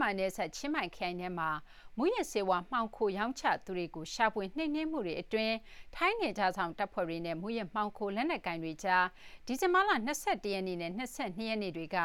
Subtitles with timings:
[0.00, 1.50] ြန်မာနယ်စပ်ချင်းမိုင်ခရိုင်ထဲမှာ
[1.98, 5.54] မူးယစ်ဆေးဝါးမှောင်ခိုရောင်းချသူတွေကိုရှာဖွေနှိမ်နင်းမှုတွေအတွင်း
[5.96, 9.04] ထိုင်းနယ်ခြားစောင့်တပ်ဖွဲ့တွေနဲ့မူးယစ်မှောင်ခိုလက်နက်ကိုင်တွေကြား
[9.46, 11.02] ဒီဇင်ဘာလ၂၁ရက်နေ့နဲ့၂
[11.36, 11.96] ၂ရက်နေ့တွေက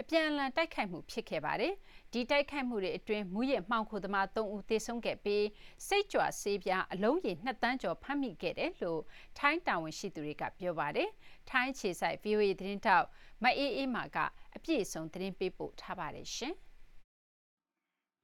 [0.00, 1.74] အပြန်အလှန်တိုက်ခိုက်မှုဖြစ်ခဲ့ပါတယ်။
[2.12, 5.46] ဒီတိုက်ခိုက်မှုတွေအတွင်းမူးယစ်မှောင်ခိုသမား၃ဦးသေဆုံးခဲ့ပြီး
[5.86, 9.00] စိတ်ကြွဆေးပြားအလုံးရေ၂သန်းကျော်ဖမ်းမိခဲ့တယ်လို့
[9.38, 11.08] ထိုင်းတာဝန်ရှိသူတွေကပြောပါတယ်။
[11.50, 13.06] ထိုင်းအခြေစိုက် VOA သတင်းထောက်
[13.42, 14.18] မအေးအေးမာက
[14.56, 16.28] အပြည့်အစုံသတင်းပေးပို့ထားပါတယ်။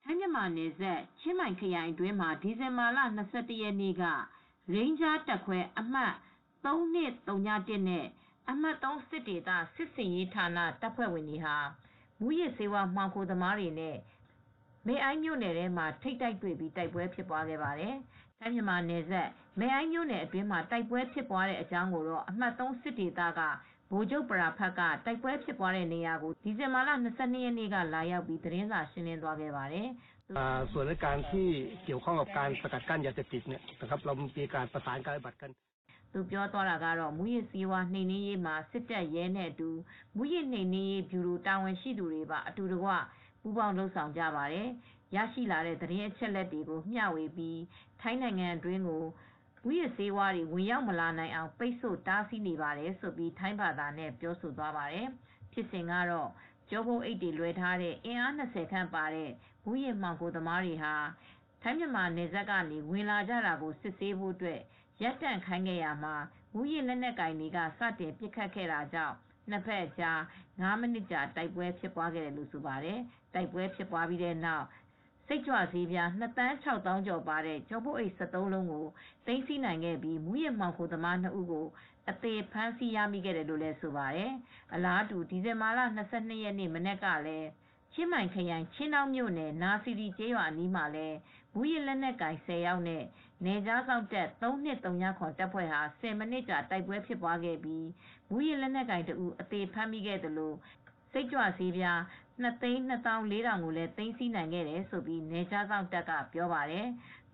[0.09, 4.03] ထိုင်းမြန်မာနယ်စပ် ချင်းမိုင်ခရိုင်အတွင်းမှာ ဒီဇင်ဘာလ ၂၁ ရက်နေ့က
[4.75, 6.13] ရိန်းဂျားတပ်ခွဲ အမှတ်
[6.65, 7.37] ၃၂၀၁
[7.89, 8.07] နဲ့
[8.51, 11.57] အမှတ် ၃ စစ်ဒေသ စစ်ဆင်ရေးဌာန တပ်ဖွဲ့ဝင်တွေဟာ
[12.21, 13.97] မူးယစ်ဆေးဝါး မှောင်ခိုသမားတွေနဲ့
[14.87, 17.95] မယ်အိုင့်မြို့နယ်ထဲမှာ ထိပ်တိုက်တွေ့ပြီး တိုက်ပွဲဖြစ်ပွားခဲ့ပါတယ်။
[18.39, 23.41] ထိုင်းမြန်မာနယ်စပ်မယ်အိုင့်မြို့နယ်အတွင်းမှာ တိုက်ပွဲဖြစ်ပွားတဲ့အကြောင်းကိုတော့ အမှတ် ၃ စစ်ဒေသက
[23.92, 29.88] ဗိုလ်ချုပ်ပရာဖတ်ကတိုက်ပွဲဖြစ်ပွားတဲ့နေရာကိုဒီဇင်ဘာလ၂၂ရက်နေ့ကလာရောက်ပြီးသတင်းစာရှင်းလင်းသွားခဲ့ပါတယ်။
[30.72, 31.48] ส่วนในการที่
[31.86, 35.52] เกี่ยวข้องกับการสกัดกั้นยาเสพติดเนี่ยนะครับเรามีการประสานการปฏิบัติกัน
[36.14, 39.70] သူပြောသွားတာကတော့မူရစ်စီးဝါးနှိမ်နင်းရေးမှာစစ်တပ်ရဲနဲ့အတူ
[40.16, 42.90] မူရစ်နှိမ်နင်းရေးဗျူရိုတာဝန်ရှိသူတွေပါအတူတကွ
[43.42, 44.68] ပူးပေါင်းလုပ်ဆောင်ကြပါတယ်။
[45.16, 47.60] ရရှိလာတဲ့သတင်းအချက်အလက်တွေကိုမျှဝေပြီး
[48.02, 49.04] ထိုင်းနိုင်ငံအတွင်းကို
[49.69, 55.09] မူရစ်ဆေးဝါးတွေ ဝင်ရောက်မလာနိုင်အောင် ပိတ်ဆို့တားဆီးနေပါတယ်ဆိုပြီးထိုင်းဘာသာနဲ့ ပြောဆိုသွားပါတယ်။
[55.53, 56.31] ဖြစ်စဉ်ကတော့
[56.69, 59.31] ကျောဘုံအိတ်တွေလွှဲထားတဲ့ အင်အား20ခန့်ပါတဲ့
[59.65, 60.95] မူရစ်မှောင်ခိုသမားတွေဟာ
[61.63, 64.61] ထိုင်းမြန်မာနယ်စပ်ကနေ ဝင်လာကြတာကို စစ်ဆေးဖို့အတွက်
[65.03, 66.15] ရပ်တန့်ခိုင်းခဲ့ရမှာ
[66.55, 69.17] မူရစ်လက်နက်ကင်တွေက စတင်ပစ်ခတ်ခဲ့တာကြောင့်
[69.51, 72.99] နှစ်ဖက်ကြား9မိနစ်ကြာ တိုက်ပွဲဖြစ်ပွားခဲ့တယ်လို့ ဆိုပါတယ်။
[73.35, 74.67] တိုက်ပွဲဖြစ်ပွားပြီးတဲ့နောက်
[75.29, 78.87] စိတ်ကြွဆေးပြား2တန်း6တောင်းကျော်ပါတဲ့ ကျောပုတ်အိတ်73လုံးကို
[79.27, 81.67] သိမ်းဆည်းနိုင်ခဲ့ပြီး မူရစ်မှောင်ခိုသမား2ဦးကို
[82.11, 84.33] အသေးဖမ်းဆီးရမိခဲ့တယ်လို့လည်းဆိုပါတယ်။
[84.75, 85.81] အလားတူ ဒီဇင်ဘာလ
[86.13, 87.49] 22ရက်နေ့ မနေ့ကလည်း
[87.93, 91.17] ချင်းမိုင်ခရိုင် ချင်းတောင်မြို့နယ် နာစီဒီကျေးရွာအနီးမှာလည်း
[91.55, 93.05] မူရစ်လက်နက်ကင်10ယောက်နဲ့
[93.45, 97.87] နေကြားဆောင်တက်3239ခွန်တပ်ဖွဲ့ဟာ10မိနစ်ကြာ တိုက်ပွဲဖြစ်ပွားခဲ့ပြီး
[98.31, 100.57] မူရစ်လက်နက်ကင်တူအသေးဖမ်းမိခဲ့တယ်လို့
[101.19, 102.01] စိတ်ကြွဆေးပြား
[102.43, 106.87] 2သိန်း2400ကိုလည်းသိမ်းဆည်းနိုင်ခဲ့တယ်ဆိုပြီးနေကြားဆောင်တက်ကပြောပါတယ်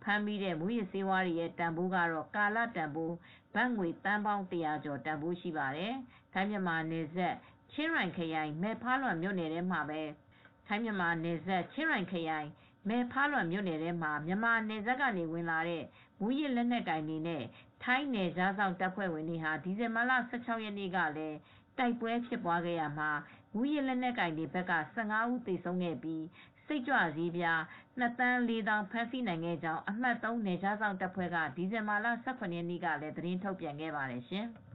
[0.02, 3.14] ဖမ်းမိတဲ့မူရစ်ဆေးဝါးတွေရဲ့တန်ဖိုးကတော့ကာလတန်ဖိုး
[3.54, 5.92] ဘတ်ငွေတန်းပေါင်း100ကျော်တန်ဖိုးရှိပါတယ်။
[6.32, 7.34] ထိုင်းမြန်မာနယ်စပ်
[7.72, 10.02] ချင်းရိုင်ခရိုင်မဲဖားလွန်မြို့နယ်ထဲမှာပဲ
[10.66, 12.48] ထိုင်းမြန်မာနယ်စပ်ချင်းရိုင်ခရိုင်
[12.88, 15.84] မဲဖားလွန်မြို့နယ်ထဲမှာမြန်မာနယ်စပ်ကနေဝင်လာတဲ့
[16.20, 17.42] မူရစ်လက်နက်ကိုင်တွေနဲ့
[17.84, 21.36] ထိုင်းနယ်ခြားစောင့်တပ်ဖွဲ့ဝင်တွေဟာဒီဇင်ဘာလ16ရက်နေ့ကလည်း
[21.78, 23.10] တိုက်ပွဲဖြစ်ပွားခဲ့ရမှာ
[23.54, 26.24] မူရစ်လက်နက်ကိုင်တွေဘက်က15ဦး သေဆုံးခဲ့ပြီး
[26.66, 27.60] စိတ်ကြွစည်းပြား
[28.00, 34.48] 2တန်း4တောင်ဖမ်းဆီးနိုင်ခဲ့ကြောင်း အမှတ်3နယ်ခြားစောင့်တပ်ဖွဲ့က ဒီဇင်ဘာလ18ရက်နေ့ကလည်း သတင်းထုတ်ပြန်ခဲ့ပါတယ်ရှင်။